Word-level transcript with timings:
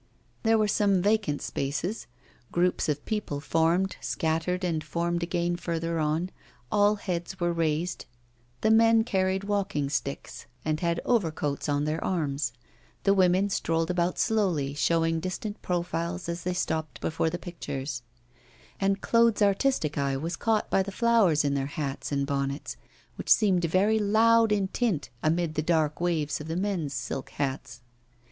There 0.41 0.57
were 0.57 0.67
some 0.67 1.03
vacant 1.03 1.43
spaces; 1.43 2.07
groups 2.51 2.89
of 2.89 3.05
people 3.05 3.39
formed, 3.39 3.97
scattered, 4.01 4.63
and 4.63 4.83
formed 4.83 5.21
again 5.21 5.57
further 5.57 5.99
on; 5.99 6.31
all 6.71 6.95
heads 6.95 7.39
were 7.39 7.53
raised; 7.53 8.05
the 8.61 8.71
men 8.71 9.03
carried 9.03 9.43
walking 9.43 9.91
sticks 9.91 10.47
and 10.65 10.79
had 10.79 11.01
overcoats 11.05 11.69
on 11.69 11.83
their 11.85 12.03
arms, 12.03 12.51
the 13.03 13.13
women 13.13 13.47
strolled 13.51 13.91
about 13.91 14.17
slowly, 14.17 14.73
showing 14.73 15.19
distant 15.19 15.61
profiles 15.61 16.27
as 16.27 16.41
they 16.45 16.53
stopped 16.55 16.99
before 16.99 17.29
the 17.29 17.37
pictures; 17.37 18.01
and 18.79 19.01
Claude's 19.01 19.43
artistic 19.43 19.99
eye 19.99 20.17
was 20.17 20.35
caught 20.35 20.67
by 20.71 20.81
the 20.81 20.91
flowers 20.91 21.45
in 21.45 21.53
their 21.53 21.67
hats 21.67 22.11
and 22.11 22.25
bonnets, 22.25 22.75
which 23.17 23.29
seemed 23.29 23.65
very 23.65 23.99
loud 23.99 24.51
in 24.51 24.67
tint 24.69 25.11
amid 25.21 25.53
the 25.53 25.61
dark 25.61 26.01
waves 26.01 26.41
of 26.41 26.47
the 26.47 26.57
men's 26.57 26.91
silk 26.91 27.29
hats. 27.29 27.81